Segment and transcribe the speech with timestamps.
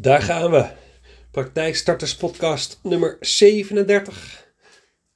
[0.00, 0.66] Daar gaan we.
[1.30, 4.52] Praktijkstarters podcast nummer 37.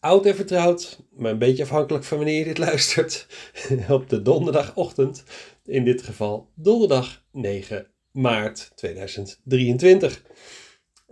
[0.01, 3.27] Oud en vertrouwd, maar een beetje afhankelijk van wanneer je dit luistert.
[3.89, 5.25] Op de donderdagochtend,
[5.65, 10.23] in dit geval donderdag 9 maart 2023.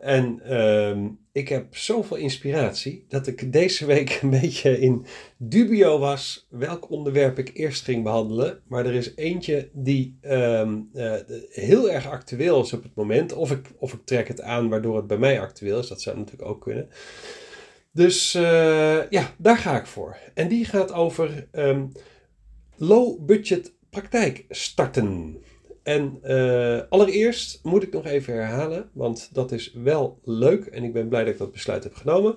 [0.02, 6.46] En ehm, ik heb zoveel inspiratie dat ik deze week een beetje in dubio was
[6.50, 8.60] welk onderwerp ik eerst ging behandelen.
[8.66, 11.14] Maar er is eentje die ehm, eh,
[11.50, 13.32] heel erg actueel is op het moment.
[13.32, 15.88] Of ik, of ik trek het aan waardoor het bij mij actueel is.
[15.88, 16.88] Dat zou natuurlijk ook kunnen.
[17.92, 20.16] Dus eh, ja, daar ga ik voor.
[20.34, 21.92] En die gaat over um,
[22.76, 25.36] low budget praktijk starten.
[25.82, 30.92] En uh, allereerst moet ik nog even herhalen, want dat is wel leuk en ik
[30.92, 32.36] ben blij dat ik dat besluit heb genomen.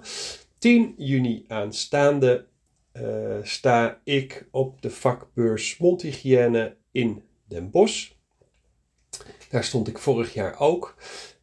[0.58, 2.46] 10 juni aanstaande
[2.94, 8.12] uh, sta ik op de vakbeurs Mondhygiëne in Den Bosch.
[9.50, 10.96] Daar stond ik vorig jaar ook.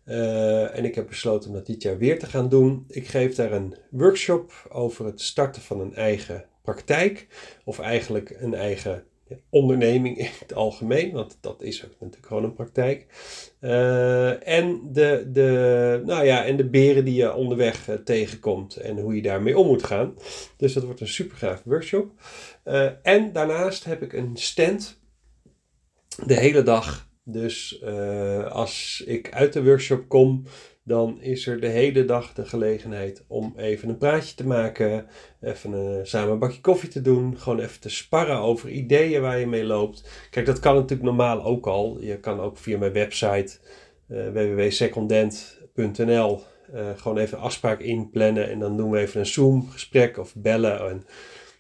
[0.05, 2.85] Uh, en ik heb besloten om dat dit jaar weer te gaan doen.
[2.89, 7.27] Ik geef daar een workshop over het starten van een eigen praktijk.
[7.65, 9.05] Of eigenlijk een eigen
[9.51, 13.07] onderneming in het algemeen, want dat is ook natuurlijk gewoon een praktijk.
[13.61, 18.99] Uh, en, de, de, nou ja, en de beren die je onderweg uh, tegenkomt en
[18.99, 20.15] hoe je daarmee om moet gaan.
[20.57, 22.13] Dus dat wordt een super gaaf workshop.
[22.65, 25.01] Uh, en daarnaast heb ik een stand
[26.27, 27.11] de hele dag.
[27.25, 27.83] Dus
[28.49, 30.45] als ik uit de workshop kom,
[30.85, 35.07] dan is er de hele dag de gelegenheid om even een praatje te maken,
[35.41, 39.39] even een, samen een bakje koffie te doen, gewoon even te sparren over ideeën waar
[39.39, 40.27] je mee loopt.
[40.31, 42.01] Kijk, dat kan natuurlijk normaal ook al.
[42.01, 43.59] Je kan ook via mijn website
[44.09, 46.41] uh, www.secondent.nl
[46.75, 50.35] uh, gewoon even een afspraak inplannen en dan doen we even een Zoom gesprek of
[50.37, 51.05] bellen en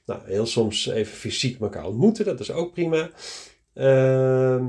[0.06, 3.10] nou, heel soms even fysiek elkaar ontmoeten, dat is ook prima.
[3.74, 4.66] Ehm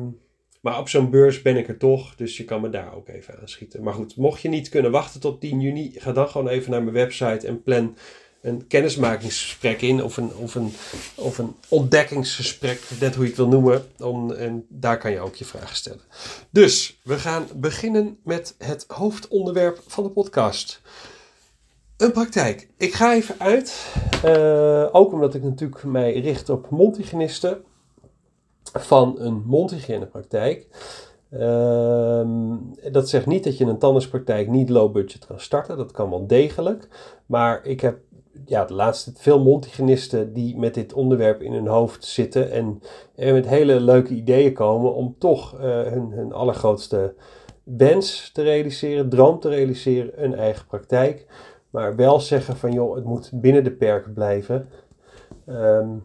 [0.64, 3.40] maar op zo'n beurs ben ik er toch, dus je kan me daar ook even
[3.42, 3.84] aanschieten.
[3.84, 6.84] Maar goed, mocht je niet kunnen wachten tot 10 juni, ga dan gewoon even naar
[6.84, 7.96] mijn website en plan
[8.42, 10.04] een kennismakingsgesprek in.
[10.04, 10.74] Of een, of een,
[11.16, 13.86] of een ontdekkingsgesprek, net hoe je het wil noemen.
[13.98, 16.02] Om, en daar kan je ook je vragen stellen.
[16.50, 20.82] Dus we gaan beginnen met het hoofdonderwerp van de podcast.
[21.98, 22.70] Een praktijk.
[22.78, 23.94] Ik ga even uit,
[24.26, 27.64] uh, ook omdat ik natuurlijk mij richt op mondhygiënisten
[28.74, 30.68] van een mondhygiënepraktijk.
[31.32, 32.22] Uh,
[32.92, 35.78] dat zegt niet dat je een tandartspraktijk niet low budget kan starten.
[35.78, 36.88] Dat kan wel degelijk.
[37.26, 37.98] Maar ik heb
[38.46, 42.52] ja, de laatste veel mondhygiënisten die met dit onderwerp in hun hoofd zitten.
[42.52, 42.82] En,
[43.16, 47.14] met hele leuke ideeën komen om toch uh, hun, hun allergrootste
[47.64, 51.26] wens te realiseren, droom te realiseren, een eigen praktijk.
[51.70, 54.70] Maar wel zeggen van joh, het moet binnen de perken blijven.
[55.48, 56.04] Um,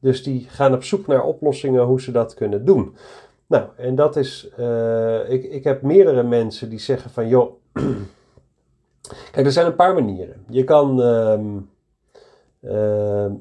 [0.00, 2.96] dus die gaan op zoek naar oplossingen hoe ze dat kunnen doen.
[3.46, 7.52] Nou, en dat is, uh, ik, ik heb meerdere mensen die zeggen van, joh,
[9.32, 10.44] kijk, er zijn een paar manieren.
[10.48, 11.40] Je kan, uh,
[12.60, 13.32] uh,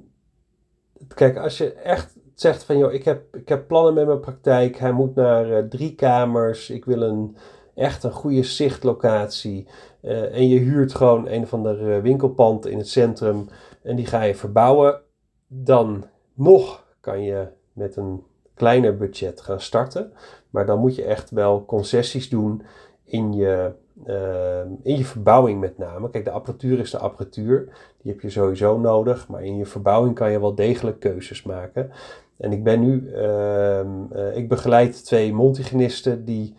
[1.08, 4.78] kijk, als je echt zegt van, joh, ik heb, ik heb plannen met mijn praktijk,
[4.78, 7.38] hij moet naar uh, drie kamers, ik wil een,
[7.76, 9.68] echt een goede zichtlocatie.
[10.02, 13.48] Uh, en je huurt gewoon een of ander winkelpand in het centrum
[13.84, 15.02] en die ga je verbouwen,
[15.48, 16.06] dan
[16.40, 18.24] nog kan je met een
[18.54, 20.12] kleiner budget gaan starten.
[20.50, 22.62] Maar dan moet je echt wel concessies doen
[23.04, 23.72] in je,
[24.08, 26.10] uh, in je verbouwing met name.
[26.10, 27.64] Kijk, de apparatuur is de apparatuur.
[28.02, 29.28] Die heb je sowieso nodig.
[29.28, 31.92] Maar in je verbouwing kan je wel degelijk keuzes maken.
[32.38, 36.56] En ik ben nu, uh, uh, ik begeleid twee mondhygiënisten die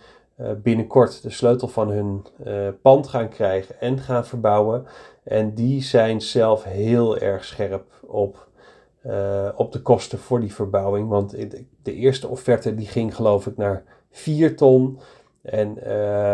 [0.62, 2.26] binnenkort de sleutel van hun
[2.82, 4.84] pand gaan krijgen en gaan verbouwen.
[5.22, 8.48] En die zijn zelf heel erg scherp op
[9.06, 11.08] uh, op de kosten voor die verbouwing.
[11.08, 11.30] Want
[11.82, 14.98] de eerste offerte die ging geloof ik naar 4 ton.
[15.42, 15.86] En uh,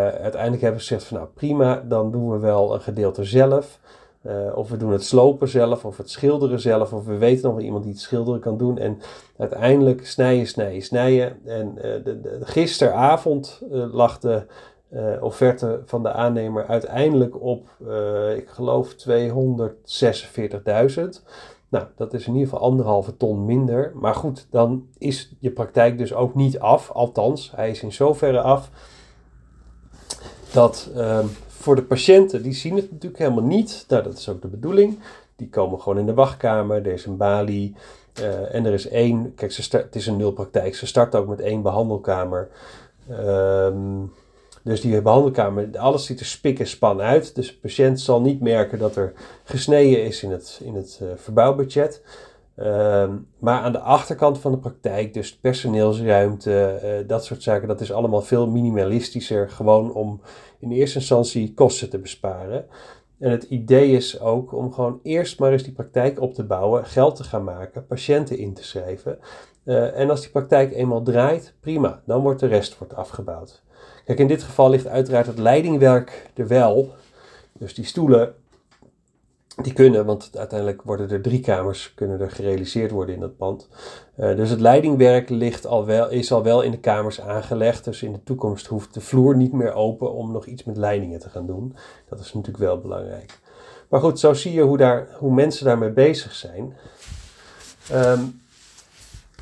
[0.08, 3.80] uiteindelijk hebben ze gezegd van nou prima, dan doen we wel een gedeelte zelf.
[4.22, 7.54] Uh, of we doen het slopen zelf, of het schilderen zelf, of we weten nog
[7.54, 8.78] wel iemand die het schilderen kan doen.
[8.78, 8.98] En
[9.36, 11.38] uiteindelijk snijden, snijden, snijden.
[11.44, 14.46] En de, gisteravond lag de
[15.20, 17.68] offerte van de aannemer uiteindelijk op,
[18.36, 19.02] ik geloof, 246.000.
[21.68, 23.92] Nou, dat is in ieder geval anderhalve ton minder.
[23.94, 26.90] Maar goed, dan is je praktijk dus ook niet af.
[26.90, 28.70] Althans, hij is in zoverre af
[30.52, 33.84] dat uh, voor de patiënten, die zien het natuurlijk helemaal niet.
[33.88, 34.98] Nou, dat is ook de bedoeling.
[35.36, 36.86] Die komen gewoon in de wachtkamer.
[36.86, 37.74] Er is een balie.
[38.20, 40.74] Uh, en er is één, kijk, ze start, het is een nulpraktijk.
[40.74, 42.48] Ze start ook met één behandelkamer.
[43.08, 44.04] Ehm
[44.66, 47.34] dus die behandelkamer, alles ziet er spik en span uit.
[47.34, 49.12] Dus de patiënt zal niet merken dat er
[49.44, 52.02] gesneden is in het, in het uh, verbouwbudget.
[52.56, 57.80] Ehm, maar aan de achterkant van de praktijk, dus personeelsruimte, eh, dat soort zaken, dat
[57.80, 59.50] is allemaal veel minimalistischer.
[59.50, 60.20] Gewoon om
[60.58, 62.66] in eerste instantie kosten te besparen.
[63.18, 66.84] En het idee is ook om gewoon eerst maar eens die praktijk op te bouwen,
[66.84, 69.18] geld te gaan maken, patiënten in te schrijven.
[69.66, 73.62] Eh, en als die praktijk eenmaal draait, prima, dan wordt de rest wordt afgebouwd.
[74.04, 76.94] Kijk, in dit geval ligt uiteraard het leidingwerk er wel.
[77.52, 78.34] Dus die stoelen
[79.62, 83.68] die kunnen, want uiteindelijk worden er drie kamers kunnen er gerealiseerd worden in dat pand.
[84.16, 87.84] Uh, dus het leidingwerk ligt al wel, is al wel in de kamers aangelegd.
[87.84, 91.20] Dus in de toekomst hoeft de vloer niet meer open om nog iets met leidingen
[91.20, 91.76] te gaan doen.
[92.08, 93.38] Dat is natuurlijk wel belangrijk.
[93.88, 96.76] Maar goed, zo zie je hoe, daar, hoe mensen daarmee bezig zijn.
[97.92, 98.40] Um,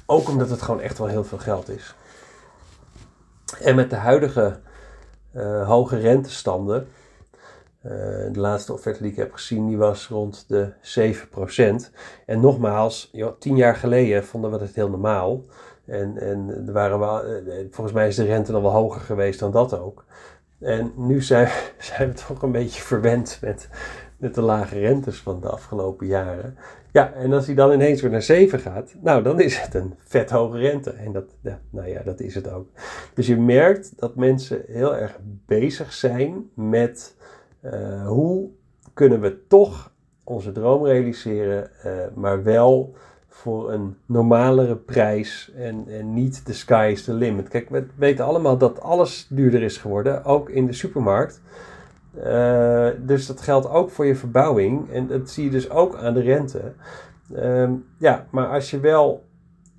[0.06, 1.95] ook omdat het gewoon echt wel heel veel geld is.
[3.61, 4.59] En met de huidige
[5.33, 6.89] uh, hoge rentestanden
[7.87, 7.93] uh,
[8.33, 10.73] de laatste offerte die ik heb gezien, die was rond de
[11.89, 11.93] 7%.
[12.27, 15.45] En nogmaals, joh, tien jaar geleden vonden we het heel normaal.
[15.87, 19.50] En, en waren wel, eh, volgens mij is de rente dan wel hoger geweest dan
[19.50, 20.05] dat ook.
[20.61, 21.49] En nu zijn,
[21.79, 23.69] zijn we toch een beetje verwend met,
[24.16, 26.56] met de lage rentes van de afgelopen jaren.
[26.93, 29.94] Ja, en als hij dan ineens weer naar 7 gaat, nou dan is het een
[29.99, 30.90] vet hoge rente.
[30.90, 32.69] En dat, ja, nou ja, dat is het ook.
[33.14, 37.16] Dus je merkt dat mensen heel erg bezig zijn met
[37.64, 38.49] uh, hoe
[38.94, 39.93] kunnen we toch
[40.25, 42.94] onze droom realiseren, uh, maar wel
[43.28, 47.49] voor een normalere prijs en, en niet de sky is the limit.
[47.49, 51.40] Kijk, we weten allemaal dat alles duurder is geworden, ook in de supermarkt.
[52.19, 56.14] Uh, dus dat geldt ook voor je verbouwing en dat zie je dus ook aan
[56.14, 56.72] de rente.
[57.32, 59.25] Uh, ja, maar als je wel,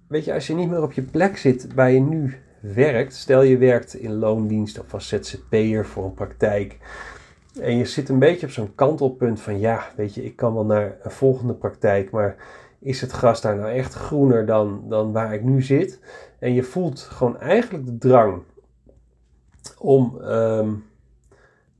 [0.07, 3.41] weet je, als je niet meer op je plek zit waar je nu werkt, stel
[3.41, 6.77] je werkt in loondienst of als ZZP'er voor een praktijk,
[7.59, 10.65] en je zit een beetje op zo'n kantelpunt van ja, weet je, ik kan wel
[10.65, 12.35] naar een volgende praktijk, maar
[12.79, 15.99] is het gras daar nou echt groener dan, dan waar ik nu zit?
[16.39, 18.41] En je voelt gewoon eigenlijk de drang
[19.77, 20.83] om um,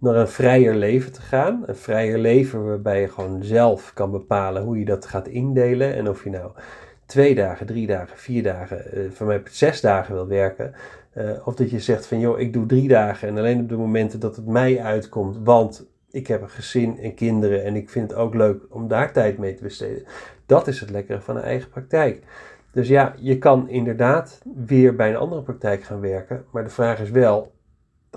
[0.06, 1.64] naar een vrijer leven te gaan.
[1.66, 5.96] Een vrijer leven waarbij je gewoon zelf kan bepalen hoe je dat gaat indelen.
[5.96, 6.52] En of je nou
[7.06, 10.74] twee dagen, drie dagen, vier dagen, uh, van mij zes dagen wil werken.
[11.18, 13.78] Uh, of dat je zegt van joh, ik doe drie dagen en alleen op de
[13.78, 18.12] momenten dat het mij uitkomt, want ik heb een gezin en kinderen en ik vind
[18.12, 20.04] het ook leuk om daar tijd mee te besteden.
[20.46, 22.24] Dat is het lekkere van een eigen praktijk.
[22.72, 27.00] Dus ja, je kan inderdaad weer bij een andere praktijk gaan werken, maar de vraag
[27.00, 27.55] is wel,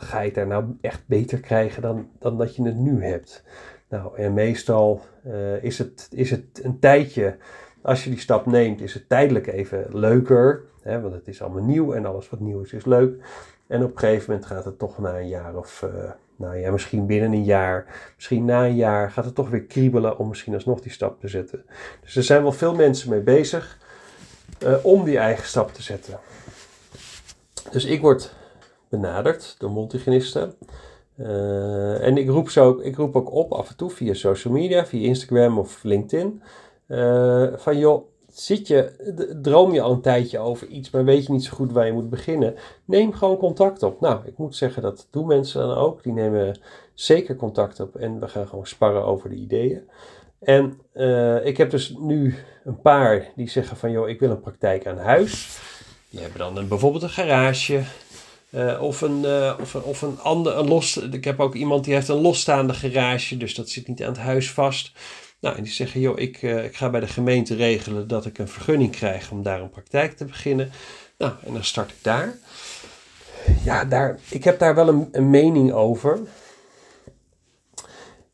[0.01, 3.43] ga je het daar nou echt beter krijgen dan, dan dat je het nu hebt?
[3.89, 7.37] Nou, en meestal uh, is, het, is het een tijdje,
[7.83, 10.63] als je die stap neemt, is het tijdelijk even leuker.
[10.83, 13.25] Hè, want het is allemaal nieuw en alles wat nieuw is, is leuk.
[13.67, 16.71] En op een gegeven moment gaat het toch na een jaar of, uh, nou ja,
[16.71, 20.55] misschien binnen een jaar, misschien na een jaar, gaat het toch weer kriebelen om misschien
[20.55, 21.65] alsnog die stap te zetten.
[22.01, 23.79] Dus er zijn wel veel mensen mee bezig
[24.63, 26.19] uh, om die eigen stap te zetten.
[27.71, 28.35] Dus ik word
[28.89, 30.55] benaderd door multigenisten.
[31.17, 34.55] Uh, en ik roep, ze ook, ik roep ook op af en toe via social
[34.55, 36.43] media, via Instagram of LinkedIn.
[37.57, 38.07] van joh,
[38.41, 38.93] zit je,
[39.43, 41.93] droom je al een tijdje over iets, maar weet je niet zo goed waar je
[41.93, 42.55] moet beginnen,
[42.85, 44.01] neem gewoon contact op.
[44.01, 46.03] Nou, ik moet zeggen, dat doen mensen dan ook.
[46.03, 46.61] Die nemen
[46.95, 49.89] zeker contact op en we gaan gewoon sparren over de ideeën.
[50.39, 54.41] En uh, ik heb dus nu een paar die zeggen van, joh, ik wil een
[54.41, 55.61] praktijk aan huis.
[56.11, 57.83] Die hebben dan een, bijvoorbeeld een garage.
[58.51, 60.97] Uh, of een, uh, of een, of een ander, een los.
[60.97, 64.19] Ik heb ook iemand die heeft een losstaande garage, dus dat zit niet aan het
[64.19, 64.93] huis vast.
[65.41, 68.39] Nou, en die zeggen, joh, ik, uh, ik ga bij de gemeente regelen dat ik
[68.39, 70.71] een vergunning krijg om daar een praktijk te beginnen.
[71.19, 72.39] Nou, en dan start ik daar.
[73.65, 76.19] Ja, daar, ik heb daar wel een, een mening over.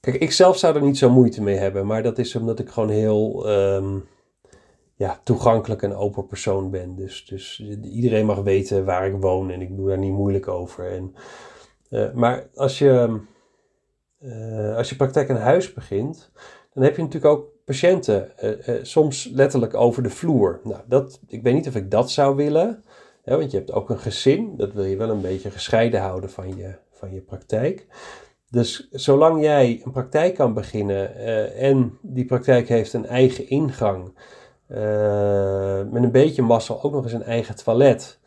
[0.00, 2.68] Kijk, ik zelf zou er niet zo moeite mee hebben, maar dat is omdat ik
[2.68, 4.04] gewoon heel um,
[4.96, 6.94] ja, toegankelijk en open persoon ben.
[6.96, 10.90] Dus, dus iedereen mag weten waar ik woon en ik doe daar niet moeilijk over.
[10.90, 11.14] En,
[11.90, 13.20] uh, maar als je,
[14.20, 16.30] uh, als je praktijk in huis begint,
[16.72, 20.60] dan heb je natuurlijk ook patiënten, uh, soms letterlijk over de vloer.
[20.64, 22.84] Nou, dat, ik weet niet of ik dat zou willen,
[23.22, 26.30] hè, want je hebt ook een gezin, dat wil je wel een beetje gescheiden houden
[26.30, 27.86] van je, van je praktijk.
[28.50, 31.16] Dus zolang jij een praktijk kan beginnen
[31.56, 34.12] en die praktijk heeft een eigen ingang,
[35.90, 38.18] met een beetje massa ook nog eens een eigen toilet.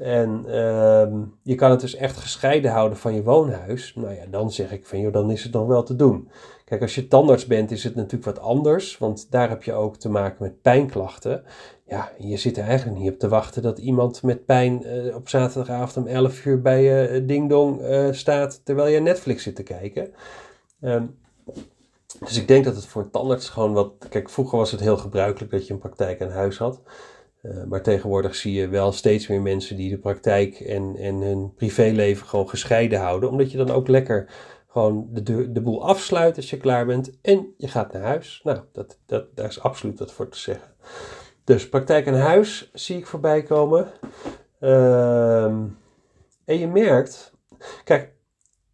[0.00, 1.06] En uh,
[1.42, 3.94] je kan het dus echt gescheiden houden van je woonhuis.
[3.94, 6.28] Nou ja, dan zeg ik van joh, dan is het nog wel te doen.
[6.64, 9.96] Kijk, als je tandarts bent, is het natuurlijk wat anders, want daar heb je ook
[9.96, 11.42] te maken met pijnklachten.
[11.86, 15.28] Ja, je zit er eigenlijk niet op te wachten dat iemand met pijn uh, op
[15.28, 19.62] zaterdagavond om 11 uur bij uh, Ding Dong uh, staat terwijl je Netflix zit te
[19.62, 20.12] kijken.
[20.80, 21.18] Um,
[22.18, 23.92] dus ik denk dat het voor tandarts gewoon wat.
[24.08, 26.80] Kijk, vroeger was het heel gebruikelijk dat je een praktijk aan huis had.
[27.42, 31.54] Uh, maar tegenwoordig zie je wel steeds meer mensen die de praktijk en, en hun
[31.54, 33.30] privéleven gewoon gescheiden houden.
[33.30, 34.28] Omdat je dan ook lekker
[34.68, 38.40] gewoon de, de, boel afsluit als je klaar bent en je gaat naar huis.
[38.44, 40.74] Nou, dat, dat, daar is absoluut wat voor te zeggen.
[41.44, 43.86] Dus praktijk aan huis zie ik voorbij komen.
[44.60, 45.64] Ehm,
[46.44, 47.32] en je merkt,
[47.84, 48.12] kijk,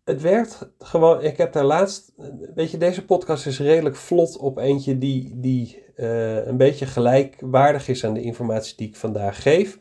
[0.06, 1.22] het werkt gewoon.
[1.22, 2.12] Ik heb daar laatst.
[2.54, 7.88] Weet je, deze podcast is redelijk vlot op eentje die, die uh, een beetje gelijkwaardig
[7.88, 9.78] is aan de informatie die ik vandaag geef.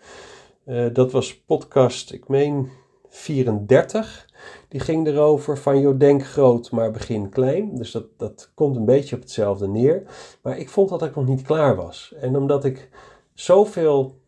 [0.66, 2.70] Uh, dat was podcast, ik meen
[3.10, 4.30] 34.
[4.70, 7.76] Die ging erover van, joh, denk groot, maar begin klein.
[7.76, 10.04] Dus dat, dat komt een beetje op hetzelfde neer.
[10.42, 12.14] Maar ik vond dat ik nog niet klaar was.
[12.20, 12.90] En omdat ik
[13.34, 14.20] zoveel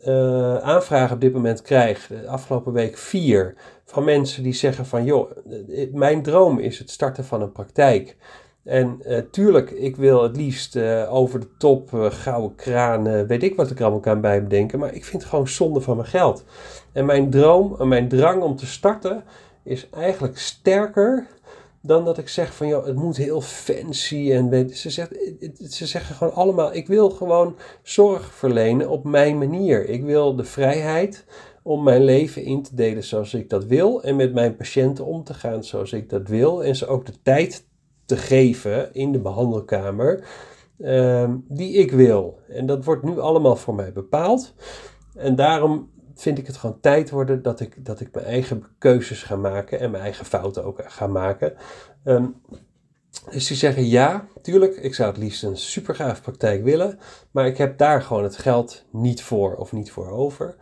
[0.00, 3.54] uh, aanvragen op dit moment krijg, de afgelopen week vier,
[3.86, 5.30] van mensen die zeggen van, joh,
[5.92, 8.16] mijn droom is het starten van een praktijk.
[8.64, 10.78] En uh, tuurlijk, ik wil het liefst
[11.08, 14.78] over de top, gouden kraan, weet ik wat ik er allemaal kan bij bedenken.
[14.78, 16.44] Maar ik vind het gewoon zonde van mijn geld.
[16.92, 19.24] En mijn droom en mijn drang om te starten
[19.62, 21.26] is eigenlijk sterker
[21.86, 24.32] dan dat ik zeg van, joh, het moet heel fancy.
[24.32, 25.10] En weet, ze, zegt,
[25.68, 29.88] ze zeggen gewoon allemaal, ik wil gewoon zorg verlenen op mijn manier.
[29.88, 31.24] Ik wil de vrijheid
[31.66, 34.02] om mijn leven in te delen zoals ik dat wil.
[34.02, 36.64] En met mijn patiënten om te gaan zoals ik dat wil.
[36.64, 37.66] En ze ook de tijd
[38.04, 40.28] te geven in de behandelkamer
[40.78, 42.38] um, die ik wil.
[42.48, 44.54] En dat wordt nu allemaal voor mij bepaald.
[45.14, 49.22] En daarom vind ik het gewoon tijd worden dat ik, dat ik mijn eigen keuzes
[49.22, 51.54] ga maken en mijn eigen fouten ook ga maken.
[52.04, 52.34] Um,
[53.30, 56.98] dus die zeggen ja, tuurlijk, ik zou het liefst een supergaaf praktijk willen,
[57.30, 60.56] maar ik heb daar gewoon het geld niet voor of niet voor over.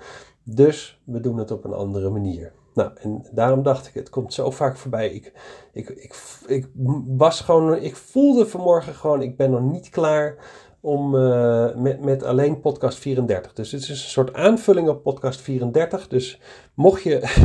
[0.45, 2.53] Dus we doen het op een andere manier.
[2.75, 5.09] Nou, en daarom dacht ik, het komt zo vaak voorbij.
[5.09, 5.33] Ik,
[5.73, 6.15] ik, ik,
[6.47, 6.67] ik
[7.07, 10.37] was gewoon, ik voelde vanmorgen gewoon, ik ben nog niet klaar
[10.81, 13.53] om, uh, met, met alleen podcast 34.
[13.53, 16.09] Dus het is een soort aanvulling op podcast 34.
[16.09, 16.41] Dus
[16.75, 17.45] mocht je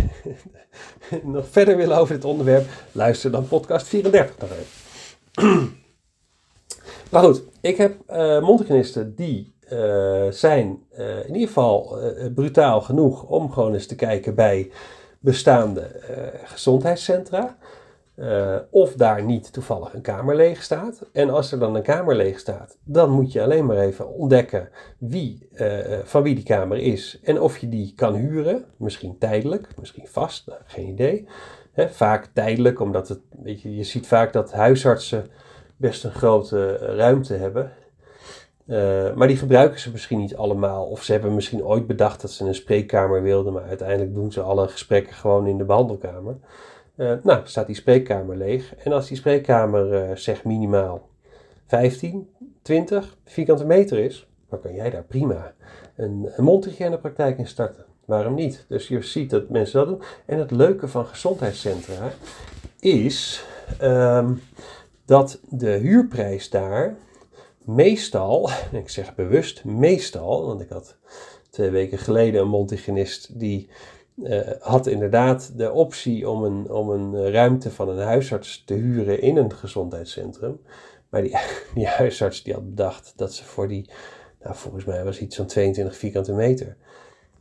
[1.24, 4.50] nog verder willen over dit onderwerp, luister dan podcast 34 nog
[7.12, 8.58] maar goed, ik heb uh,
[9.16, 9.54] die
[10.30, 10.84] zijn
[11.26, 11.98] in ieder geval
[12.36, 14.72] brutaal genoeg om gewoon eens te kijken bij
[15.20, 15.88] bestaande
[16.44, 17.58] gezondheidscentra.
[18.70, 21.10] Of daar niet toevallig een kamer leeg staat.
[21.14, 24.70] En als er dan een kamer leeg staat, dan moet je alleen maar even ontdekken
[24.98, 25.50] wie,
[26.04, 27.20] van wie die kamer is.
[27.24, 28.66] En of je die kan huren.
[28.78, 31.28] Misschien tijdelijk, misschien vast, nou, geen idee.
[31.76, 35.26] Vaak tijdelijk, omdat het, weet je, je ziet vaak dat huisartsen
[35.78, 37.72] best een grote ruimte hebben.
[38.70, 40.86] Uh, maar die gebruiken ze misschien niet allemaal.
[40.86, 44.42] Of ze hebben misschien ooit bedacht dat ze een spreekkamer wilden, maar uiteindelijk doen ze
[44.42, 46.38] alle gesprekken gewoon in de behandelkamer.
[46.96, 48.76] Uh, nou, staat die spreekkamer leeg.
[48.76, 51.10] En als die spreekkamer uh, zeg minimaal
[51.66, 52.30] 15,
[52.62, 55.54] 20 vierkante meter is, dan kan jij daar prima
[55.96, 57.86] een, een mondhygiënepraktijk in starten.
[58.06, 58.66] Waarom niet?
[58.68, 60.02] Dus je ziet dat mensen dat doen.
[60.26, 62.12] En het leuke van gezondheidscentra
[62.80, 63.46] is
[63.82, 64.42] um,
[65.06, 66.96] dat de huurprijs daar
[67.66, 70.98] meestal, ik zeg bewust meestal, want ik had
[71.50, 73.70] twee weken geleden een mondhygiënist die
[74.16, 79.22] uh, had inderdaad de optie om een, om een ruimte van een huisarts te huren
[79.22, 80.60] in een gezondheidscentrum.
[81.10, 81.38] Maar die,
[81.76, 83.90] die huisarts die had bedacht dat ze voor die,
[84.42, 86.78] nou volgens mij was iets van 22 vierkante meter,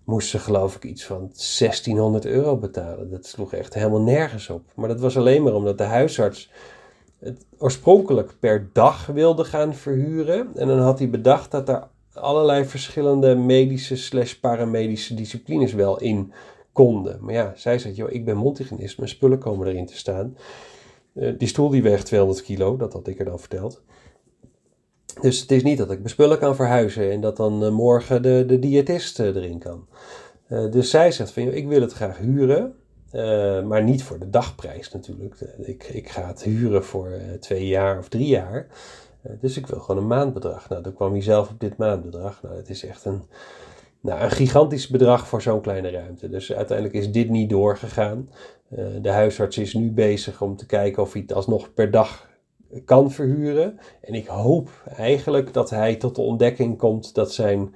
[0.04, 3.10] moest ze geloof ik iets van 1600 euro betalen.
[3.10, 4.62] Dat sloeg echt helemaal nergens op.
[4.74, 6.50] Maar dat was alleen maar omdat de huisarts
[7.18, 10.50] het oorspronkelijk per dag wilde gaan verhuren.
[10.54, 16.32] En dan had hij bedacht dat er allerlei verschillende medische slash paramedische disciplines wel in
[16.72, 17.18] konden.
[17.20, 20.36] Maar ja, zij zei, joh, ik ben mondhygiënist, mijn spullen komen erin te staan.
[21.14, 23.82] Uh, die stoel die weegt 200 kilo, dat had ik er dan verteld.
[25.20, 28.22] Dus het is niet dat ik mijn spullen kan verhuizen en dat dan uh, morgen
[28.22, 29.86] de, de diëtist uh, erin kan.
[30.48, 32.74] dus zij zegt van, joh, ik wil het graag huren.
[33.12, 35.40] Uh, maar niet voor de dagprijs natuurlijk.
[35.58, 38.66] Ik, ik ga het huren voor uh, twee jaar of drie jaar.
[39.26, 40.68] Uh, dus ik wil gewoon een maandbedrag.
[40.68, 42.42] Nou, dan kwam hij zelf op dit maandbedrag.
[42.42, 43.22] Nou, het is echt een,
[44.00, 46.28] nou, een gigantisch bedrag voor zo'n kleine ruimte.
[46.28, 48.30] Dus uiteindelijk is dit niet doorgegaan.
[49.02, 52.28] de huisarts is nu bezig om te kijken of hij het alsnog per dag
[52.84, 53.78] kan verhuren.
[54.00, 57.74] En ik hoop eigenlijk dat hij tot de ontdekking komt dat zijn,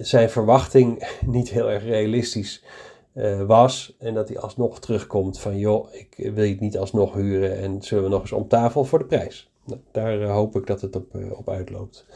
[0.00, 2.64] zijn verwachting niet heel erg realistisch is
[3.14, 3.96] uh, was.
[3.98, 7.82] En dat hij alsnog terugkomt van joh, ik wil je het niet alsnog huren en
[7.82, 9.50] zullen we nog eens om tafel voor de prijs.
[9.64, 12.06] Nou, daar uh, hoop ik dat het op, uh, op uitloopt.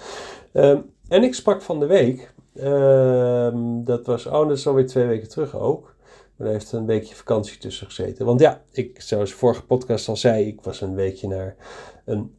[0.52, 5.06] Um, en ik sprak van de week, ehm, dat was, oh dat is alweer twee
[5.06, 5.94] weken terug ook,
[6.36, 8.26] Maar er heeft een weekje vakantie tussen gezeten.
[8.26, 11.56] Want ja, ik, zoals vorige podcast al zei, ik was een weekje naar
[12.04, 12.32] een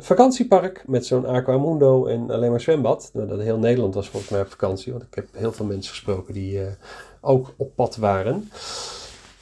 [0.00, 3.10] vakantiepark met zo'n Aquamundo en alleen maar zwembad.
[3.12, 5.90] Nou, dat heel Nederland was volgens mij op vakantie, want ik heb heel veel mensen
[5.90, 6.60] gesproken die
[7.20, 8.50] ook op pad waren.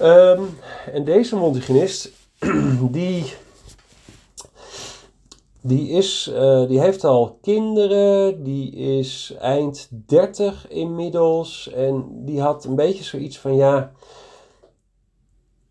[0.02, 0.58] Um,
[0.92, 2.10] en deze montigenist,
[2.90, 3.24] die
[5.60, 11.70] die, is, uh, die heeft al kinderen, die is eind 30 inmiddels.
[11.70, 13.92] En die had een beetje zoiets van: ja,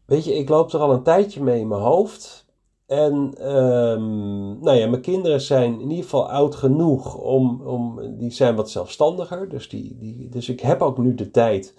[0.06, 2.46] weet je, ik loop er al een tijdje mee in mijn hoofd.
[2.88, 8.32] En um, nou ja, mijn kinderen zijn in ieder geval oud genoeg om, om die
[8.32, 9.50] zijn wat zelfstandiger.
[9.50, 11.74] Dus, die, die, dus ik heb ook nu de tijd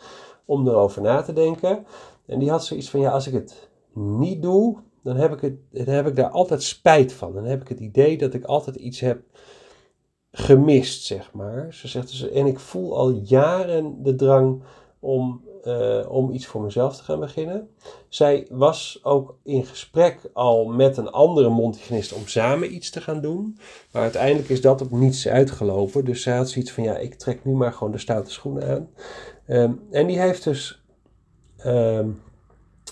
[0.45, 1.87] om erover na te denken.
[2.27, 5.57] En die had zoiets van: ja, als ik het niet doe, dan heb ik, het,
[5.71, 7.33] dan heb ik daar altijd spijt van.
[7.33, 9.23] Dan heb ik het idee dat ik altijd iets heb
[10.33, 11.75] gemist, zeg maar.
[11.75, 14.63] Ze zegt dus, en ik voel al jaren de drang
[14.99, 17.69] om, uh, om iets voor mezelf te gaan beginnen.
[18.09, 23.21] Zij was ook in gesprek al met een andere montigenist om samen iets te gaan
[23.21, 23.59] doen.
[23.93, 26.05] Maar uiteindelijk is dat op niets uitgelopen.
[26.05, 28.89] Dus zij had zoiets van, ja, ik trek nu maar gewoon de stoute schoenen aan.
[29.57, 30.83] Um, en die heeft dus...
[31.67, 32.21] Um,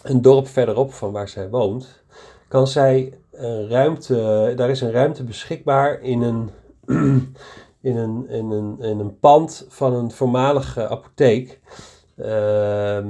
[0.02, 2.02] een dorp verderop van waar zij woont,
[2.48, 6.50] kan zij een ruimte, daar is een ruimte beschikbaar in een,
[7.90, 11.60] in een, in een, in een pand van een voormalige apotheek.
[12.16, 13.08] Ehm,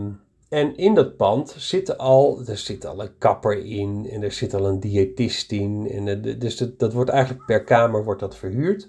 [0.48, 4.54] en in dat pand zit al, er zit al een kapper in en er zit
[4.54, 5.90] al een diëtist in.
[5.90, 8.88] En dus dat, wordt eigenlijk per kamer wordt dat verhuurd.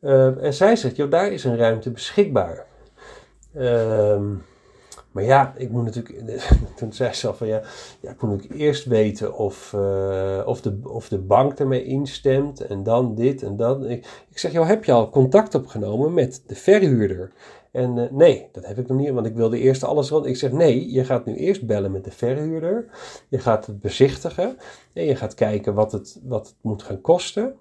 [0.00, 2.66] Uh, en zij zegt, joh, daar is een ruimte beschikbaar.
[3.56, 4.20] Uh,
[5.18, 6.40] maar ja, ik moet natuurlijk.
[6.76, 7.62] Toen zei ze al van ja,
[8.00, 12.60] ja, ik moet natuurlijk eerst weten of, uh, of, de, of de bank ermee instemt.
[12.60, 13.84] En dan dit en dat.
[13.84, 17.32] Ik, ik zeg, joh, heb je al contact opgenomen met de verhuurder?
[17.72, 20.26] En uh, nee, dat heb ik nog niet, want ik wilde eerst alles rond.
[20.26, 22.86] Ik zeg nee, je gaat nu eerst bellen met de verhuurder.
[23.28, 24.56] Je gaat het bezichtigen
[24.92, 27.54] en je gaat kijken wat het, wat het moet gaan kosten.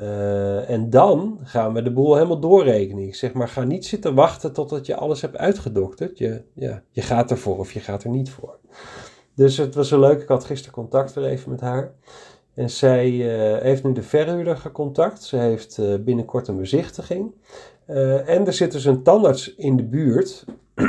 [0.00, 3.04] Uh, en dan gaan we de boel helemaal doorrekenen.
[3.04, 6.18] Ik zeg maar, ga niet zitten wachten totdat je alles hebt uitgedokterd.
[6.18, 8.58] Je, ja, je gaat ervoor of je gaat er niet voor.
[9.34, 10.22] Dus het was zo leuk.
[10.22, 11.92] Ik had gisteren contact weer even met haar.
[12.54, 15.22] En zij uh, heeft nu de verhuurder gecontact.
[15.22, 17.34] Ze heeft uh, binnenkort een bezichtiging.
[18.26, 20.44] en er zit dus een tandarts in de buurt.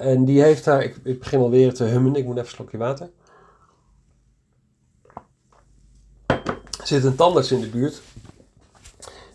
[0.00, 2.14] en die heeft daar, ik, ik begin alweer te hummen.
[2.14, 3.10] Ik moet even een slokje water.
[6.90, 8.00] Zit een tandarts in de buurt.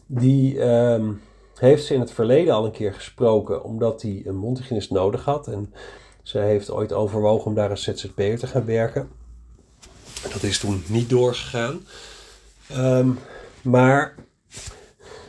[0.05, 1.21] Die um,
[1.55, 5.47] heeft ze in het verleden al een keer gesproken, omdat hij een mondhygiënist nodig had.
[5.47, 5.73] En
[6.23, 9.09] zij heeft ooit overwogen om daar als ZZP'er te gaan werken.
[10.33, 11.85] Dat is toen niet doorgegaan.
[12.77, 13.19] Um,
[13.61, 14.15] maar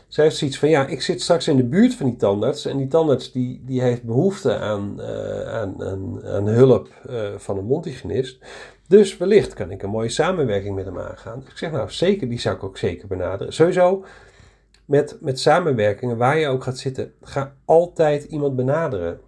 [0.08, 2.64] zij heeft zoiets van, ja, ik zit straks in de buurt van die tandarts.
[2.64, 5.82] En die tandarts die, die heeft behoefte aan, uh, aan,
[6.24, 8.38] aan, hulp uh, van een mondhygiënist.
[8.88, 11.44] Dus wellicht kan ik een mooie samenwerking met hem aangaan.
[11.50, 13.52] ik zeg nou zeker, die zou ik ook zeker benaderen.
[13.52, 14.04] Sowieso
[14.84, 19.20] met, met samenwerkingen, waar je ook gaat zitten, ga altijd iemand benaderen.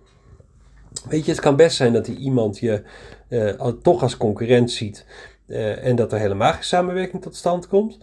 [1.09, 2.83] Weet je, het kan best zijn dat die iemand je
[3.29, 5.05] uh, toch als concurrent ziet
[5.47, 7.99] uh, en dat er helemaal geen samenwerking tot stand komt.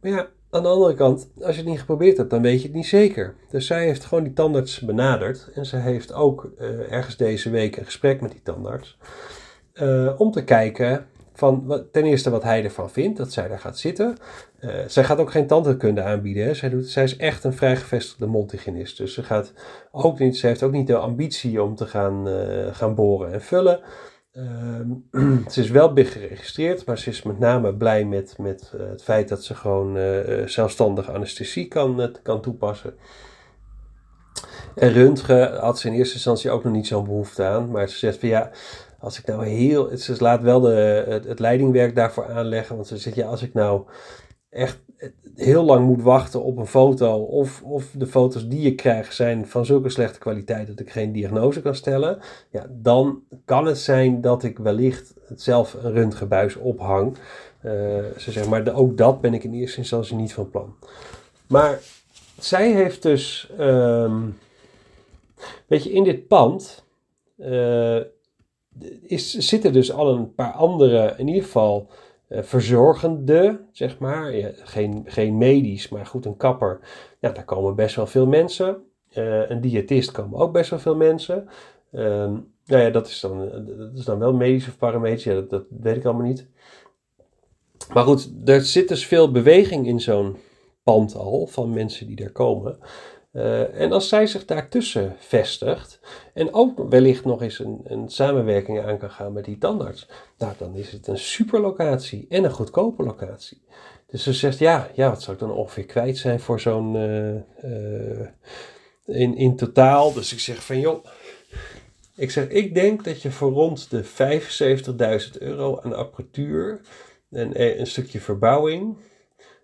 [0.00, 2.66] Maar ja, aan de andere kant, als je het niet geprobeerd hebt, dan weet je
[2.66, 3.34] het niet zeker.
[3.50, 7.76] Dus zij heeft gewoon die tandarts benaderd en ze heeft ook uh, ergens deze week
[7.76, 8.98] een gesprek met die tandarts.
[9.82, 13.78] Uh, om te kijken van ten eerste wat hij ervan vindt, dat zij daar gaat
[13.78, 14.16] zitten.
[14.60, 16.44] Uh, zij gaat ook geen tandheelkunde aanbieden.
[16.44, 16.54] Hè.
[16.54, 18.96] Zij, doet, zij is echt een vrijgevestigde mondhygiënist.
[18.96, 19.52] Dus ze, gaat
[19.90, 23.42] ook niet, ze heeft ook niet de ambitie om te gaan, uh, gaan boren en
[23.42, 23.80] vullen.
[25.52, 29.28] ze is wel big geregistreerd, maar ze is met name blij met, met het feit
[29.28, 29.98] dat ze gewoon
[30.46, 32.94] zelfstandig anesthesie kan, kan toepassen.
[34.74, 37.70] En röntgen had ze in eerste instantie ook nog niet zo'n behoefte aan.
[37.70, 38.50] Maar ze zegt van ja,
[39.00, 39.96] als ik nou heel.
[39.96, 42.74] Ze laat wel de, het, leidingwerk daarvoor aanleggen.
[42.74, 43.82] Want ze zegt ja, als ik nou
[44.50, 44.78] echt
[45.34, 47.16] heel lang moet wachten op een foto.
[47.22, 51.12] Of, of de foto's die je krijgt zijn van zulke slechte kwaliteit dat ik geen
[51.12, 52.18] diagnose kan stellen.
[52.50, 57.16] Ja, dan kan het zijn dat ik wellicht zelf een röntgenbuis ophang.
[57.64, 57.72] Uh,
[58.16, 60.74] ze zegt, maar ook dat ben ik in eerste instantie niet van plan.
[61.46, 61.78] Maar
[62.38, 63.50] zij heeft dus.
[63.60, 64.38] Um,
[65.66, 66.84] weet je, in dit pand.
[67.38, 68.00] Uh,
[69.02, 71.88] is, zitten dus al een paar andere, in ieder geval
[72.28, 74.32] uh, verzorgende, zeg maar.
[74.54, 76.80] Geen, geen medisch, maar goed, een kapper.
[77.20, 78.82] Ja, daar komen best wel veel mensen.
[79.16, 81.48] Uh, een diëtist komen ook best wel veel mensen.
[81.92, 85.96] Um, nou ja, dat is, dan, dat is dan wel medisch of paramedisch, dat weet
[85.96, 86.46] ik allemaal niet.
[87.92, 90.36] Maar goed, er zit dus veel beweging in zo'n
[90.82, 92.78] pand al, van mensen die daar komen.
[93.32, 96.00] Uh, en als zij zich daartussen vestigt
[96.34, 100.52] en ook wellicht nog eens een, een samenwerking aan kan gaan met die tandarts, nou,
[100.58, 103.62] dan is het een super locatie en een goedkope locatie.
[104.06, 107.34] Dus ze zegt, ja, ja wat zou ik dan ongeveer kwijt zijn voor zo'n uh,
[107.64, 108.26] uh,
[109.06, 110.12] in, in totaal?
[110.12, 111.04] Dus ik zeg van, joh,
[112.16, 114.04] ik zeg, ik denk dat je voor rond de
[115.34, 116.80] 75.000 euro aan apparatuur
[117.30, 118.96] en een stukje verbouwing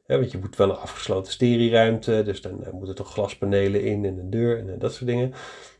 [0.07, 4.31] want je moet wel een afgesloten sterieruimte, dus dan moeten toch glaspanelen in en een
[4.31, 5.33] deur en uh, dat soort dingen.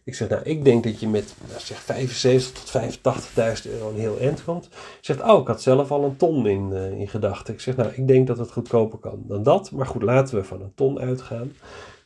[0.05, 4.01] Ik zeg, nou, ik denk dat je met nou, zeg 75 tot 85.000 euro een
[4.01, 4.69] heel eind komt.
[5.01, 7.55] Zegt, oh, ik had zelf al een ton in, uh, in gedachten.
[7.55, 9.71] Ik zeg, nou, ik denk dat het goedkoper kan dan dat.
[9.71, 11.53] Maar goed, laten we van een ton uitgaan.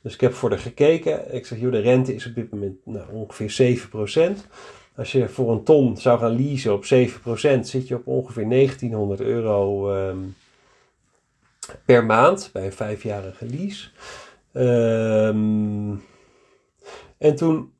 [0.02, 1.34] Dus ik heb voor de gekeken.
[1.34, 3.78] Ik zeg, joh, de rente is op dit moment nou, ongeveer
[4.36, 4.46] 7%.
[4.96, 6.88] Als je voor een ton zou gaan leasen op 7%,
[7.60, 10.34] zit je op ongeveer 1900 euro um,
[11.84, 13.88] per maand bij een vijfjarige lease.
[14.52, 16.02] Um,
[17.18, 17.72] en toen,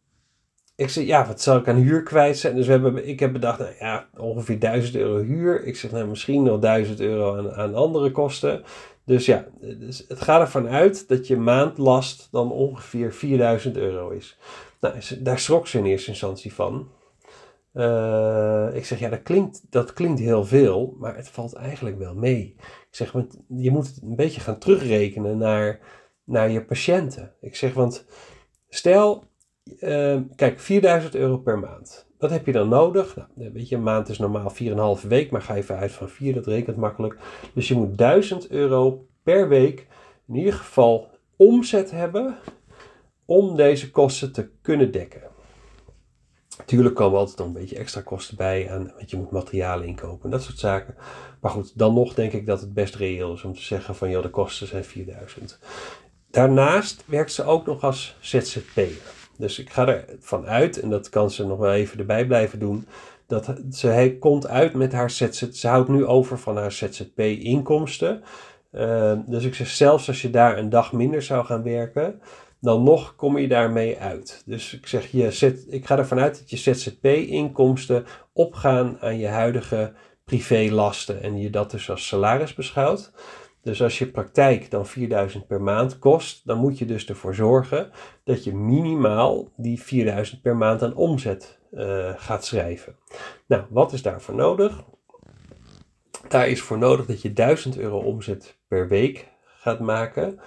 [0.77, 2.55] ik zei, ja, wat zal ik aan huur kwijt zijn?
[2.55, 5.65] Dus we hebben, ik heb bedacht, nou ja, ongeveer 1000 euro huur.
[5.65, 8.63] Ik zeg, nou, misschien nog 1000 euro aan, andere kosten.
[9.05, 14.39] Dus ja, dus het gaat ervan uit dat je maandlast dan ongeveer 4000 euro is.
[14.81, 16.89] Nou, daar schrok ze in eerste instantie van.
[17.75, 22.15] Uh, ik zeg, ja, dat klinkt, dat klinkt heel veel, maar het valt eigenlijk wel
[22.15, 22.57] mee.
[22.91, 25.81] Ik zeg, want je moet het een beetje gaan terugrekenen naar,
[26.25, 27.35] naar je patiënten.
[27.41, 28.07] Ik zeg, want
[28.69, 29.25] stel,
[29.79, 32.09] uh, kijk, 4000 euro per maand.
[32.19, 33.17] Wat heb je dan nodig?
[33.35, 34.53] Nou, weet je, een maand is normaal
[35.03, 37.17] 4,5 week, maar ga even uit van 4, dat rekent makkelijk.
[37.55, 39.87] Dus je moet 1000 euro per week
[40.29, 42.37] in ieder geval omzet hebben
[43.25, 45.30] om deze kosten te kunnen dekken.
[46.61, 50.25] Natuurlijk komen altijd nog een beetje extra kosten bij aan, want je moet materialen inkopen
[50.25, 50.95] en dat soort zaken.
[51.41, 54.11] Maar goed, dan nog denk ik dat het best reëel is om te zeggen van
[54.11, 55.59] ja, de kosten zijn 4000.
[56.31, 59.19] Daarnaast werkt ze ook nog als ZZP'er.
[59.39, 62.87] Dus ik ga ervan uit, en dat kan ze nog wel even erbij blijven doen,
[63.27, 65.53] dat ze komt uit met haar ZZP.
[65.53, 68.23] Ze houdt nu over van haar ZZP-inkomsten.
[68.73, 72.21] Uh, dus ik zeg zelfs als je daar een dag minder zou gaan werken,
[72.61, 74.43] dan nog kom je daarmee uit.
[74.47, 79.93] Dus ik zeg, je ik ga ervan uit dat je ZZP-inkomsten opgaan aan je huidige
[80.25, 83.13] privélasten en je dat dus als salaris beschouwt.
[83.63, 87.91] Dus als je praktijk dan 4000 per maand kost, dan moet je dus ervoor zorgen
[88.25, 92.97] dat je minimaal die 4000 per maand aan omzet uh, gaat schrijven.
[93.47, 94.85] Nou, wat is daarvoor nodig?
[96.29, 100.41] Daar is voor nodig dat je 1000 euro omzet per week gaat maken.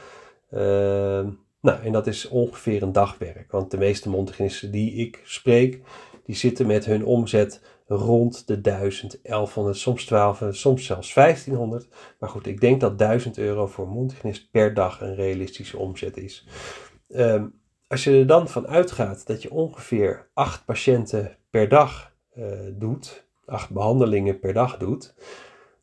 [0.51, 1.27] Uh,
[1.63, 3.51] nou, en dat is ongeveer een dagwerk.
[3.51, 5.81] Want de meeste mondhygiënisten die ik spreek,
[6.25, 11.87] die zitten met hun omzet rond de 1000, 1100, soms 1200, soms zelfs 1500.
[12.19, 16.47] Maar goed, ik denk dat 1000 euro voor mondhygiënist per dag een realistische omzet is.
[17.07, 22.45] Um, als je er dan van uitgaat dat je ongeveer 8 patiënten per dag uh,
[22.71, 25.13] doet, 8 behandelingen per dag doet,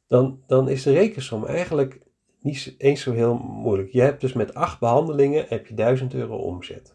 [0.06, 2.00] dan, dan is de rekensom eigenlijk
[2.42, 3.92] niet eens zo heel moeilijk.
[3.92, 6.94] Je hebt dus met acht behandelingen heb je 1000 euro omzet.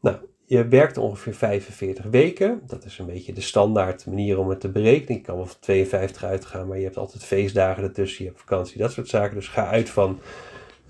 [0.00, 0.16] Nou,
[0.46, 2.62] je werkt ongeveer 45 weken.
[2.66, 5.16] Dat is een beetje de standaard manier om het te berekenen.
[5.16, 8.78] Je kan wel van 52 uitgaan, maar je hebt altijd feestdagen ertussen, je hebt vakantie,
[8.78, 9.34] dat soort zaken.
[9.34, 10.20] Dus ga uit van,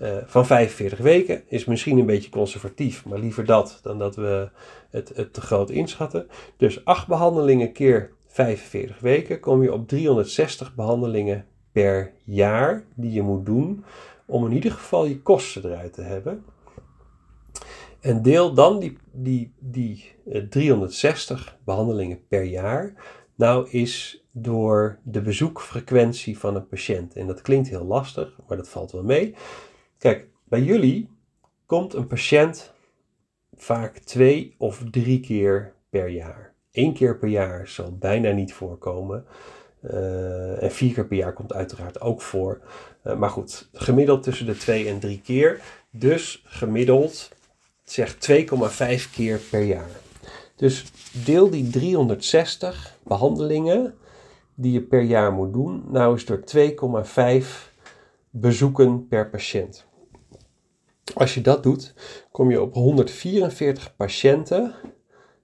[0.01, 1.43] uh, van 45 weken.
[1.47, 4.49] Is misschien een beetje conservatief, maar liever dat dan dat we
[4.89, 6.27] het, het te groot inschatten.
[6.57, 13.21] Dus 8 behandelingen keer 45 weken kom je op 360 behandelingen per jaar die je
[13.21, 13.83] moet doen
[14.25, 16.43] om in ieder geval je kosten eruit te hebben.
[17.99, 20.15] En deel dan die, die, die
[20.49, 22.93] 360 eh, behandelingen per jaar
[23.35, 27.15] nou is door de bezoekfrequentie van een patiënt.
[27.15, 29.35] En dat klinkt heel lastig, maar dat valt wel mee.
[29.97, 31.09] Kijk, bij jullie
[31.65, 32.73] komt een patiënt
[33.55, 36.53] vaak twee of drie keer per jaar.
[36.71, 39.25] Eén keer per jaar zal bijna niet voorkomen.
[39.91, 42.61] Uh, en vier keer per jaar komt uiteraard ook voor.
[43.03, 45.61] Uh, maar goed, gemiddeld tussen de twee en drie keer.
[45.89, 47.29] Dus gemiddeld
[47.83, 49.89] zeg 2,5 keer per jaar.
[50.55, 50.85] Dus
[51.25, 53.93] deel die 360 behandelingen
[54.55, 56.43] die je per jaar moet doen, nou eens door
[57.41, 57.47] 2,5
[58.29, 59.85] bezoeken per patiënt.
[61.13, 61.93] Als je dat doet,
[62.31, 64.73] kom je op 144 patiënten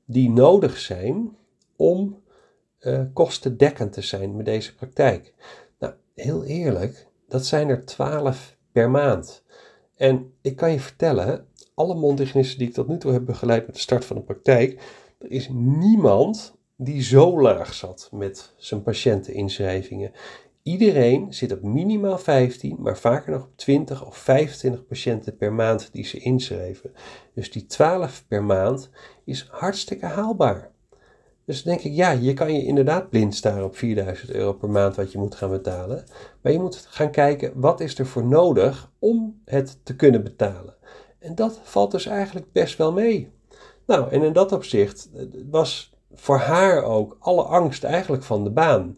[0.05, 1.35] die nodig zijn
[1.75, 2.18] om
[2.81, 5.33] uh, kostendekkend te zijn met deze praktijk?
[5.79, 9.43] Nou, heel eerlijk, dat zijn er 12 per maand.
[9.95, 13.75] En ik kan je vertellen, alle mondhygiënisten die ik tot nu toe heb begeleid met
[13.75, 14.81] de start van de praktijk,
[15.19, 20.11] er is niemand die zo laag zat met zijn patiënteninschrijvingen.
[20.63, 25.89] Iedereen zit op minimaal 15, maar vaker nog op 20 of 25 patiënten per maand
[25.91, 26.91] die ze inschrijven.
[27.33, 28.89] Dus die 12 per maand
[29.25, 30.71] is hartstikke haalbaar.
[31.49, 34.95] Dus denk ik, ja, je kan je inderdaad blind staren op 4000 euro per maand
[34.95, 36.03] wat je moet gaan betalen.
[36.41, 40.73] Maar je moet gaan kijken, wat is er voor nodig om het te kunnen betalen?
[41.19, 43.31] En dat valt dus eigenlijk best wel mee.
[43.85, 48.51] Nou, en in dat opzicht eh, was voor haar ook alle angst eigenlijk van de
[48.51, 48.97] baan.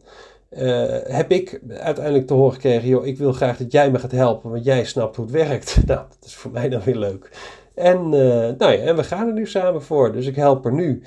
[0.49, 4.11] Uh, heb ik uiteindelijk te horen gekregen, joh, ik wil graag dat jij me gaat
[4.11, 5.77] helpen, want jij snapt hoe het werkt.
[5.85, 7.29] Nou, dat is voor mij dan weer leuk.
[7.75, 8.11] En, uh,
[8.57, 10.11] nou ja, en we gaan er nu samen voor.
[10.13, 11.01] Dus ik help er nu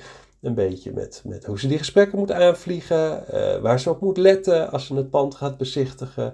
[0.45, 4.17] een beetje met, met hoe ze die gesprekken moet aanvliegen, uh, waar ze op moet
[4.17, 6.33] letten als ze het pand gaat bezichtigen.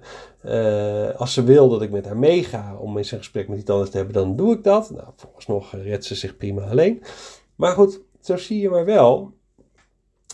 [1.17, 3.89] als ze wil dat ik met haar meega om eens een gesprek met iemand anders
[3.89, 4.89] te hebben, dan doe ik dat.
[4.89, 5.08] Nou,
[5.47, 7.04] nog redt ze zich prima alleen.
[7.56, 9.34] Maar goed, zo zie je maar wel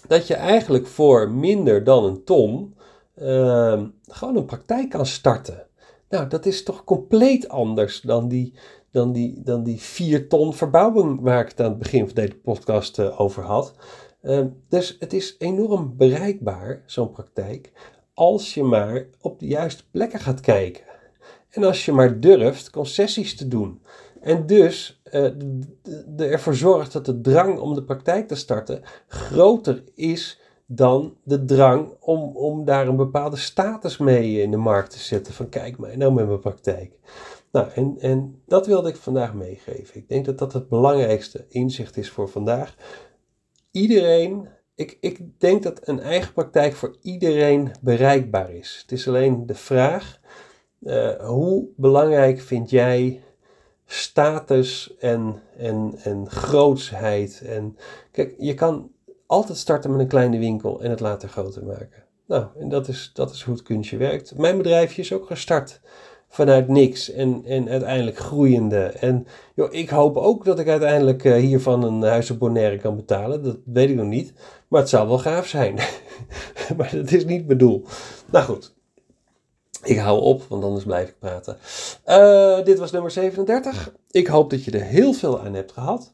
[0.07, 2.75] dat je eigenlijk voor minder dan een ton
[3.21, 5.65] uh, gewoon een praktijk kan starten.
[6.09, 8.53] Nou, dat is toch compleet anders dan die,
[8.97, 12.35] dan die, dan die 4 ton verbouwing waar ik het aan het begin van deze
[12.35, 13.73] podcast uh, over had.
[14.23, 17.71] Uh, dus het is enorm bereikbaar, zo'n praktijk,
[18.13, 20.83] als je maar op de juiste plekken gaat kijken.
[21.49, 23.81] En als je maar durft concessies te doen.
[24.21, 25.31] En dus uh,
[26.17, 31.93] ervoor zorgt dat de drang om de praktijk te starten groter is dan de drang
[31.99, 35.33] om, om daar een bepaalde status mee in de markt te zetten.
[35.33, 36.91] Van kijk mij nou met mijn praktijk.
[37.51, 39.95] Nou, en, en dat wilde ik vandaag meegeven.
[39.95, 42.75] Ik denk dat dat het belangrijkste inzicht is voor vandaag.
[43.71, 48.79] Iedereen, ik, ik denk dat een eigen praktijk voor iedereen bereikbaar is.
[48.81, 50.19] Het is alleen de vraag,
[50.81, 53.21] uh, hoe belangrijk vind jij
[53.85, 57.41] status en, en, en grootsheid.
[57.45, 57.77] En
[58.11, 58.91] kijk, je kan
[59.25, 62.03] altijd starten met een kleine winkel en het later groter maken.
[62.25, 64.37] Nou, en dat is, dat is hoe het kunstje werkt.
[64.37, 65.81] Mijn bedrijfje is ook gestart
[66.29, 68.83] vanuit niks en, en uiteindelijk groeiende.
[68.83, 72.95] En joh, ik hoop ook dat ik uiteindelijk uh, hiervan een huis op Bonaire kan
[72.95, 73.43] betalen.
[73.43, 74.33] Dat weet ik nog niet.
[74.67, 75.75] Maar het zou wel gaaf zijn.
[76.77, 77.83] maar dat is niet bedoel.
[78.31, 78.75] Nou goed,
[79.83, 81.57] ik hou op, want anders blijf ik praten.
[82.05, 83.93] Uh, dit was nummer 37.
[84.11, 86.09] Ik hoop dat je er heel veel aan hebt gehad.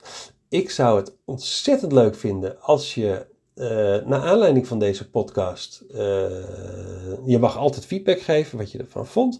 [0.50, 3.68] Ik zou het ontzettend leuk vinden als je, uh,
[4.06, 5.98] naar aanleiding van deze podcast, uh,
[7.26, 9.40] je mag altijd feedback geven wat je ervan vond.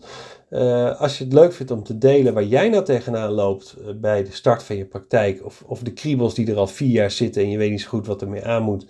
[0.98, 4.32] als je het leuk vindt om te delen waar jij nou tegenaan loopt bij de
[4.32, 7.50] start van je praktijk, of, of de kriebels die er al vier jaar zitten en
[7.50, 8.86] je weet niet zo goed wat ermee aan moet.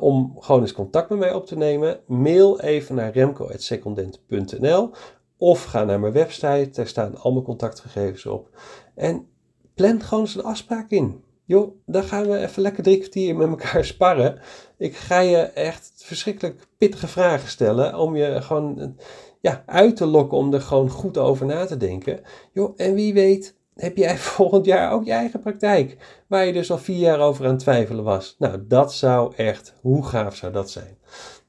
[0.00, 4.90] Om gewoon eens contact met mij op te nemen, mail even naar remco.secondent.nl
[5.36, 8.48] of ga naar mijn website, daar staan al mijn contactgegevens op.
[8.94, 9.26] En
[9.74, 11.23] plan gewoon eens een afspraak in.
[11.44, 14.40] Joh, dan gaan we even lekker drie kwartier met elkaar sparren.
[14.78, 18.96] Ik ga je echt verschrikkelijk pittige vragen stellen om je gewoon
[19.40, 22.20] ja, uit te lokken om er gewoon goed over na te denken.
[22.52, 25.96] Joh, en wie weet heb jij volgend jaar ook je eigen praktijk.
[26.26, 28.36] Waar je dus al vier jaar over aan twijfelen was.
[28.38, 30.98] Nou, dat zou echt, hoe gaaf zou dat zijn?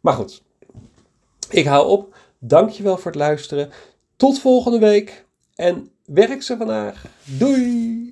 [0.02, 0.44] Maar goed,
[1.50, 2.16] ik hou op.
[2.40, 3.70] Dankjewel voor het luisteren.
[4.16, 5.26] Tot volgende week.
[5.56, 7.06] En werk ze vandaag.
[7.24, 8.05] Doei!